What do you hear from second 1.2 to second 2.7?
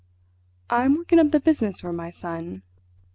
the business for my son!